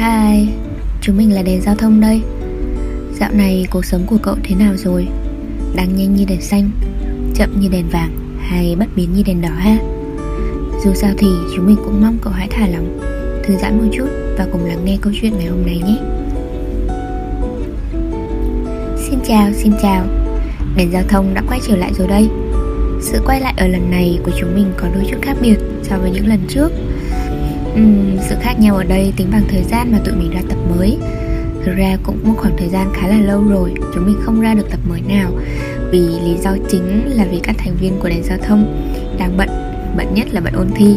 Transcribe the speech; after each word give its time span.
Hi, 0.00 0.48
chúng 1.00 1.16
mình 1.16 1.34
là 1.34 1.42
đèn 1.42 1.60
giao 1.60 1.74
thông 1.74 2.00
đây. 2.00 2.22
Dạo 3.20 3.30
này 3.32 3.66
cuộc 3.70 3.84
sống 3.84 4.06
của 4.06 4.18
cậu 4.22 4.36
thế 4.44 4.54
nào 4.54 4.76
rồi? 4.76 5.08
Đang 5.76 5.96
nhanh 5.96 6.14
như 6.14 6.24
đèn 6.24 6.40
xanh, 6.40 6.70
chậm 7.34 7.60
như 7.60 7.68
đèn 7.68 7.88
vàng 7.92 8.38
hay 8.40 8.76
bất 8.78 8.86
biến 8.96 9.12
như 9.12 9.22
đèn 9.22 9.40
đỏ 9.40 9.48
ha? 9.48 9.76
Dù 10.84 10.94
sao 10.94 11.10
thì 11.18 11.26
chúng 11.56 11.66
mình 11.66 11.76
cũng 11.76 12.02
mong 12.02 12.18
cậu 12.22 12.32
hãy 12.32 12.48
thả 12.50 12.66
lỏng, 12.66 13.00
thư 13.44 13.56
giãn 13.56 13.78
một 13.78 13.84
chút 13.92 14.06
và 14.38 14.46
cùng 14.52 14.64
lắng 14.64 14.84
nghe 14.84 14.98
câu 15.00 15.12
chuyện 15.20 15.32
ngày 15.38 15.46
hôm 15.46 15.66
nay 15.66 15.82
nhé. 15.86 15.98
Xin 19.08 19.18
chào, 19.28 19.52
xin 19.52 19.72
chào. 19.82 20.06
Đèn 20.76 20.92
giao 20.92 21.02
thông 21.08 21.34
đã 21.34 21.42
quay 21.48 21.60
trở 21.68 21.76
lại 21.76 21.92
rồi 21.98 22.08
đây. 22.08 22.28
Sự 23.00 23.20
quay 23.26 23.40
lại 23.40 23.54
ở 23.56 23.66
lần 23.66 23.90
này 23.90 24.18
của 24.24 24.32
chúng 24.40 24.54
mình 24.54 24.72
có 24.76 24.88
đôi 24.94 25.04
chút 25.10 25.18
khác 25.22 25.36
biệt 25.40 25.56
so 25.82 25.98
với 25.98 26.10
những 26.10 26.26
lần 26.26 26.40
trước 26.48 26.72
uhm, 27.74 28.18
Sự 28.28 28.36
khác 28.40 28.60
nhau 28.60 28.76
ở 28.76 28.84
đây 28.84 29.12
tính 29.16 29.28
bằng 29.32 29.42
thời 29.48 29.62
gian 29.62 29.92
mà 29.92 29.98
tụi 30.04 30.14
mình 30.14 30.30
ra 30.30 30.40
tập 30.48 30.58
mới. 30.70 30.98
Thực 31.64 31.74
ra 31.76 31.96
cũng 32.02 32.18
một 32.24 32.34
khoảng 32.36 32.56
thời 32.56 32.68
gian 32.68 32.92
khá 32.94 33.08
là 33.08 33.20
lâu 33.20 33.44
rồi 33.48 33.74
Chúng 33.94 34.06
mình 34.06 34.16
không 34.22 34.40
ra 34.40 34.54
được 34.54 34.70
tập 34.70 34.80
mới 34.88 35.00
nào. 35.00 35.32
Vì 35.90 35.98
lý 35.98 36.36
do 36.42 36.56
chính 36.68 37.16
là 37.16 37.26
vì 37.30 37.40
các 37.42 37.56
thành 37.58 37.76
viên 37.80 37.98
của 38.00 38.08
đèn 38.08 38.22
giao 38.22 38.38
thông 38.38 38.90
Đang 39.18 39.36
bận, 39.36 39.48
bận 39.96 40.14
nhất 40.14 40.26
là 40.32 40.40
bận 40.40 40.52
ôn 40.52 40.68
thi. 40.74 40.96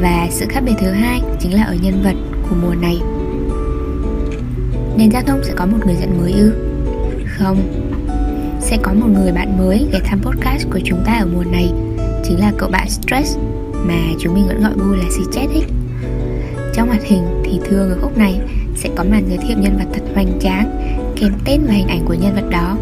Và 0.00 0.26
sự 0.30 0.46
khác 0.48 0.60
biệt 0.66 0.74
thứ 0.80 0.90
hai 0.90 1.20
chính 1.40 1.54
là 1.54 1.62
ở 1.62 1.74
nhân 1.82 2.02
vật 2.04 2.14
của 2.48 2.56
mùa 2.62 2.74
này. 2.74 3.00
Đèn 4.98 5.12
giao 5.12 5.22
thông 5.22 5.40
sẽ 5.44 5.52
có 5.56 5.66
một 5.66 5.78
người 5.86 5.96
dẫn 6.00 6.20
mới 6.20 6.32
ư? 6.32 6.52
Không. 7.26 7.62
Sẽ 8.60 8.76
có 8.82 8.92
một 8.92 9.06
người 9.06 9.32
bạn 9.32 9.58
mới 9.58 9.86
ghé 9.92 9.98
thăm 10.04 10.20
podcast 10.22 10.66
của 10.70 10.80
chúng 10.84 11.04
ta 11.06 11.12
ở 11.12 11.26
mùa 11.26 11.44
này 11.52 11.72
Chính 12.24 12.40
là 12.40 12.52
cậu 12.58 12.68
bạn 12.68 12.88
Stress 12.90 13.36
Mà 13.86 13.98
chúng 14.20 14.34
mình 14.34 14.46
vẫn 14.46 14.62
gọi 14.62 14.72
vui 14.72 14.96
là 14.96 15.04
si 15.10 15.22
chết 15.32 15.46
ấy. 15.46 15.62
Trong 16.78 16.88
hoạt 16.88 17.04
hình 17.04 17.42
thì 17.44 17.60
thường 17.64 17.90
ở 17.90 17.98
khúc 18.00 18.18
này 18.18 18.40
sẽ 18.76 18.88
có 18.96 19.04
màn 19.04 19.24
giới 19.28 19.38
thiệu 19.38 19.56
nhân 19.60 19.76
vật 19.78 19.84
thật 19.94 20.02
hoành 20.14 20.38
tráng 20.40 20.96
kèm 21.16 21.32
tên 21.44 21.60
và 21.66 21.72
hình 21.72 21.86
ảnh 21.88 22.04
của 22.04 22.14
nhân 22.14 22.34
vật 22.34 22.50
đó. 22.50 22.76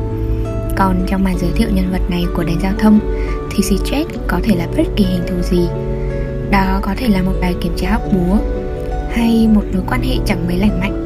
Còn 0.76 1.06
trong 1.06 1.24
màn 1.24 1.38
giới 1.38 1.50
thiệu 1.54 1.68
nhân 1.72 1.92
vật 1.92 2.10
này 2.10 2.24
của 2.34 2.44
đèn 2.44 2.60
giao 2.62 2.72
thông 2.78 3.00
thì 3.50 3.62
si 3.62 3.76
chết 3.84 4.04
có 4.26 4.40
thể 4.42 4.56
là 4.56 4.66
bất 4.76 4.82
kỳ 4.96 5.04
hình 5.04 5.22
thù 5.26 5.42
gì. 5.42 5.68
Đó 6.50 6.78
có 6.82 6.94
thể 6.96 7.08
là 7.08 7.22
một 7.22 7.32
bài 7.40 7.54
kiểm 7.60 7.72
tra 7.76 7.90
học 7.90 8.02
búa 8.12 8.38
hay 9.10 9.48
một 9.54 9.62
mối 9.72 9.82
quan 9.88 10.02
hệ 10.02 10.14
chẳng 10.26 10.46
mấy 10.46 10.58
lành 10.58 10.80
mạnh. 10.80 11.02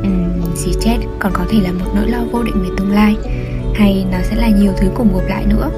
Uhm, 0.00 0.74
chết 0.80 0.96
còn 1.18 1.32
có 1.32 1.44
thể 1.50 1.58
là 1.62 1.72
một 1.72 1.90
nỗi 1.94 2.08
lo 2.08 2.18
vô 2.32 2.42
định 2.42 2.62
về 2.62 2.68
tương 2.78 2.90
lai 2.90 3.16
hay 3.74 4.06
nó 4.12 4.18
sẽ 4.22 4.36
là 4.36 4.48
nhiều 4.48 4.72
thứ 4.80 4.88
cùng 4.94 5.12
gộp 5.12 5.28
lại 5.28 5.44
nữa. 5.46 5.70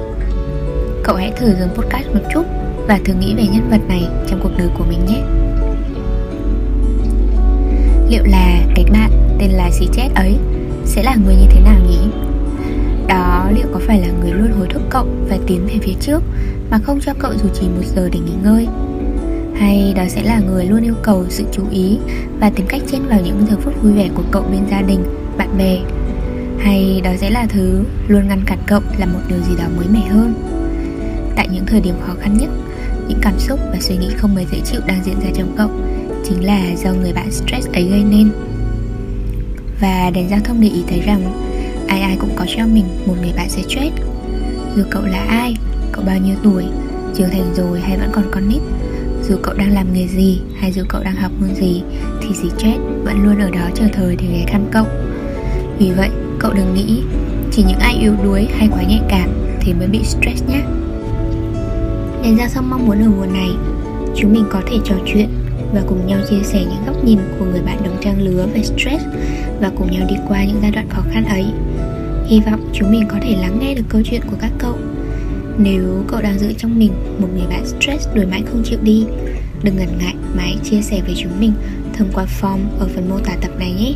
Cậu 1.03 1.15
hãy 1.15 1.31
thử 1.37 1.55
dừng 1.59 1.69
podcast 1.69 2.07
một 2.13 2.21
chút 2.33 2.45
và 2.87 2.99
thử 3.05 3.13
nghĩ 3.13 3.35
về 3.35 3.43
nhân 3.43 3.69
vật 3.69 3.81
này 3.87 4.07
trong 4.27 4.39
cuộc 4.43 4.51
đời 4.57 4.67
của 4.77 4.85
mình 4.89 5.05
nhé. 5.05 5.38
Liệu 8.09 8.23
là 8.25 8.61
cái 8.75 8.85
bạn 8.91 9.11
tên 9.39 9.51
là 9.51 9.71
xí 9.71 9.87
chết 9.93 10.09
ấy 10.15 10.37
Sẽ 10.85 11.03
là 11.03 11.15
người 11.15 11.35
như 11.35 11.45
thế 11.49 11.61
nào 11.61 11.79
nhỉ? 11.89 11.99
Đó 13.07 13.49
liệu 13.55 13.65
có 13.73 13.79
phải 13.87 14.01
là 14.01 14.07
người 14.21 14.31
luôn 14.31 14.51
hối 14.57 14.67
thúc 14.69 14.81
cậu 14.89 15.07
Phải 15.29 15.39
tiến 15.47 15.67
về 15.67 15.79
phía 15.81 15.93
trước 15.99 16.23
Mà 16.71 16.79
không 16.83 16.99
cho 17.01 17.13
cậu 17.19 17.31
dù 17.43 17.49
chỉ 17.53 17.67
một 17.67 17.83
giờ 17.95 18.09
để 18.13 18.19
nghỉ 18.19 18.33
ngơi? 18.43 18.67
Hay 19.55 19.93
đó 19.95 20.03
sẽ 20.09 20.23
là 20.23 20.39
người 20.39 20.65
luôn 20.65 20.83
yêu 20.83 20.93
cầu 21.03 21.25
sự 21.29 21.43
chú 21.51 21.63
ý 21.71 21.97
Và 22.39 22.49
tìm 22.49 22.65
cách 22.67 22.81
chen 22.91 23.01
vào 23.09 23.19
những 23.25 23.45
giờ 23.49 23.55
phút 23.61 23.83
vui 23.83 23.93
vẻ 23.93 24.09
của 24.15 24.23
cậu 24.31 24.43
bên 24.51 24.61
gia 24.71 24.81
đình, 24.81 25.03
bạn 25.37 25.57
bè? 25.57 25.79
Hay 26.59 27.01
đó 27.03 27.11
sẽ 27.17 27.29
là 27.29 27.45
thứ 27.49 27.83
luôn 28.07 28.27
ngăn 28.27 28.41
cản 28.45 28.59
cậu 28.67 28.81
làm 28.97 29.13
một 29.13 29.19
điều 29.27 29.39
gì 29.39 29.55
đó 29.57 29.65
mới 29.77 29.87
mẻ 29.87 30.07
hơn? 30.09 30.33
Tại 31.35 31.47
những 31.53 31.65
thời 31.65 31.81
điểm 31.81 31.95
khó 32.07 32.13
khăn 32.19 32.37
nhất 32.37 32.49
Những 33.07 33.19
cảm 33.21 33.39
xúc 33.39 33.59
và 33.71 33.77
suy 33.79 33.97
nghĩ 33.97 34.09
không 34.17 34.35
mấy 34.35 34.45
dễ 34.51 34.59
chịu 34.65 34.81
đang 34.87 35.03
diễn 35.03 35.19
ra 35.19 35.29
trong 35.35 35.53
cậu 35.57 35.69
chính 36.23 36.45
là 36.45 36.75
do 36.83 36.93
người 36.93 37.13
bạn 37.13 37.31
stress 37.31 37.67
ấy 37.67 37.83
gây 37.83 38.03
nên. 38.03 38.31
Và 39.81 40.11
đèn 40.13 40.29
giao 40.29 40.39
thông 40.43 40.61
để 40.61 40.67
ý 40.67 40.83
thấy 40.87 40.99
rằng 40.99 41.21
ai 41.87 42.01
ai 42.01 42.17
cũng 42.19 42.29
có 42.35 42.45
cho 42.57 42.65
mình 42.65 42.85
một 43.05 43.15
người 43.21 43.33
bạn 43.35 43.49
sẽ 43.49 43.61
stress. 43.61 43.95
Dù 44.75 44.83
cậu 44.89 45.05
là 45.05 45.25
ai, 45.29 45.55
cậu 45.91 46.03
bao 46.05 46.17
nhiêu 46.17 46.35
tuổi, 46.43 46.63
trưởng 47.15 47.29
thành 47.29 47.53
rồi 47.55 47.79
hay 47.79 47.97
vẫn 47.97 48.09
còn 48.13 48.23
con 48.31 48.49
nít, 48.49 48.61
dù 49.29 49.37
cậu 49.43 49.53
đang 49.53 49.73
làm 49.73 49.93
nghề 49.93 50.07
gì 50.07 50.41
hay 50.59 50.71
dù 50.71 50.83
cậu 50.89 51.03
đang 51.03 51.15
học 51.15 51.31
môn 51.39 51.55
gì, 51.55 51.83
thì 52.21 52.27
stress 52.33 52.79
vẫn 53.03 53.23
luôn 53.23 53.39
ở 53.39 53.49
đó 53.49 53.69
chờ 53.75 53.85
thời 53.93 54.15
để 54.15 54.25
ghé 54.31 54.45
thăm 54.47 54.61
cậu. 54.71 54.85
Vì 55.79 55.91
vậy, 55.91 56.09
cậu 56.39 56.53
đừng 56.53 56.73
nghĩ 56.73 57.01
chỉ 57.51 57.63
những 57.63 57.79
ai 57.79 57.95
yếu 57.95 58.13
đuối 58.23 58.47
hay 58.57 58.69
quá 58.71 58.83
nhạy 58.83 59.01
cảm 59.09 59.29
thì 59.61 59.73
mới 59.73 59.87
bị 59.87 59.99
stress 60.03 60.43
nhé. 60.49 60.61
Đèn 62.23 62.37
giao 62.37 62.47
thông 62.53 62.69
mong 62.69 62.87
muốn 62.87 63.03
ở 63.03 63.09
mùa 63.09 63.25
này, 63.25 63.49
Chúng 64.15 64.33
mình 64.33 64.45
có 64.49 64.61
thể 64.67 64.77
trò 64.83 64.95
chuyện 65.05 65.29
và 65.73 65.83
cùng 65.87 66.07
nhau 66.07 66.19
chia 66.29 66.43
sẻ 66.43 66.65
những 66.65 66.85
góc 66.85 67.03
nhìn 67.05 67.19
của 67.39 67.45
người 67.45 67.61
bạn 67.61 67.83
đồng 67.83 67.97
trang 68.01 68.21
lứa 68.21 68.47
về 68.53 68.63
stress 68.63 69.05
và 69.61 69.71
cùng 69.77 69.91
nhau 69.91 70.07
đi 70.09 70.15
qua 70.27 70.43
những 70.43 70.59
giai 70.61 70.71
đoạn 70.71 70.89
khó 70.89 71.01
khăn 71.11 71.25
ấy. 71.25 71.45
Hy 72.27 72.39
vọng 72.39 72.69
chúng 72.73 72.91
mình 72.91 73.03
có 73.07 73.17
thể 73.21 73.35
lắng 73.41 73.59
nghe 73.61 73.73
được 73.75 73.83
câu 73.89 74.01
chuyện 74.05 74.21
của 74.31 74.37
các 74.41 74.51
cậu. 74.57 74.77
Nếu 75.57 76.03
cậu 76.07 76.21
đang 76.21 76.39
giữ 76.39 76.53
trong 76.57 76.79
mình 76.79 76.91
một 77.19 77.27
người 77.33 77.47
bạn 77.49 77.65
stress 77.65 78.07
đuổi 78.15 78.25
mãi 78.25 78.43
không 78.45 78.63
chịu 78.65 78.79
đi, 78.83 79.05
đừng 79.63 79.75
ngần 79.77 79.97
ngại 79.99 80.15
mà 80.35 80.43
hãy 80.43 80.57
chia 80.63 80.81
sẻ 80.81 81.01
với 81.05 81.15
chúng 81.17 81.39
mình 81.39 81.51
thông 81.97 82.07
qua 82.13 82.25
form 82.41 82.59
ở 82.79 82.87
phần 82.95 83.09
mô 83.09 83.19
tả 83.19 83.35
tập 83.41 83.51
này 83.59 83.71
nhé. 83.71 83.93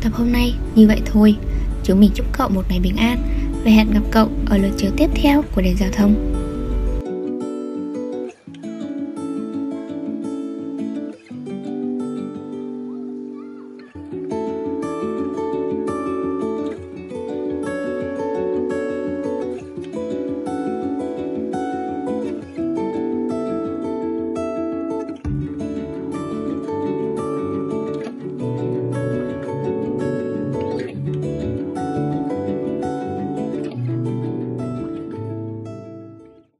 Tập 0.00 0.12
hôm 0.12 0.32
nay 0.32 0.54
như 0.74 0.86
vậy 0.86 1.00
thôi. 1.12 1.36
Chúng 1.84 2.00
mình 2.00 2.10
chúc 2.14 2.26
cậu 2.32 2.48
một 2.48 2.62
ngày 2.68 2.80
bình 2.80 2.96
an 2.96 3.18
và 3.64 3.70
hẹn 3.70 3.90
gặp 3.90 4.02
cậu 4.10 4.28
ở 4.46 4.56
lượt 4.56 4.72
chiếu 4.76 4.90
tiếp 4.96 5.10
theo 5.14 5.42
của 5.54 5.62
đèn 5.62 5.76
giao 5.76 5.90
thông. 5.92 6.35